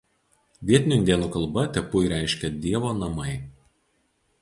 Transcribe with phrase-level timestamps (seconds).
[0.69, 3.39] Vietinių indėnų kalba „tepui“ reiškia „Dievo namai“.